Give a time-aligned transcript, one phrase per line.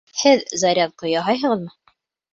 [0.19, 1.73] Һеҙ зарядка яһайһығыҙмы?